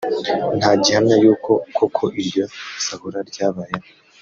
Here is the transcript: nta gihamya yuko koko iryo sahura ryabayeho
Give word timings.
nta 0.59 0.71
gihamya 0.83 1.15
yuko 1.23 1.51
koko 1.75 2.03
iryo 2.21 2.45
sahura 2.85 3.19
ryabayeho 3.29 3.87